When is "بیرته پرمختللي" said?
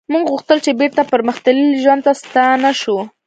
0.79-1.79